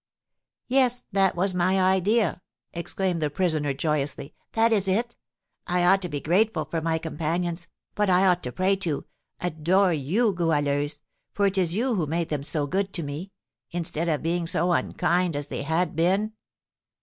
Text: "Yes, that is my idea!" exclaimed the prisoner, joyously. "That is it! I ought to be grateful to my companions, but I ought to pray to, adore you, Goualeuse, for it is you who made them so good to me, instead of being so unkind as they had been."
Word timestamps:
"Yes, 0.67 1.03
that 1.11 1.37
is 1.37 1.53
my 1.53 1.79
idea!" 1.79 2.41
exclaimed 2.73 3.21
the 3.21 3.29
prisoner, 3.29 3.71
joyously. 3.71 4.33
"That 4.53 4.73
is 4.73 4.87
it! 4.87 5.15
I 5.67 5.83
ought 5.85 6.01
to 6.01 6.09
be 6.09 6.19
grateful 6.19 6.65
to 6.65 6.81
my 6.81 6.97
companions, 6.97 7.67
but 7.93 8.09
I 8.09 8.25
ought 8.25 8.41
to 8.41 8.51
pray 8.51 8.77
to, 8.77 9.05
adore 9.41 9.93
you, 9.93 10.33
Goualeuse, 10.33 11.01
for 11.33 11.45
it 11.45 11.59
is 11.59 11.75
you 11.75 11.93
who 11.93 12.07
made 12.07 12.29
them 12.29 12.41
so 12.41 12.65
good 12.65 12.93
to 12.93 13.03
me, 13.03 13.31
instead 13.69 14.09
of 14.09 14.23
being 14.23 14.47
so 14.47 14.71
unkind 14.71 15.35
as 15.35 15.49
they 15.49 15.61
had 15.61 15.95
been." 15.95 16.33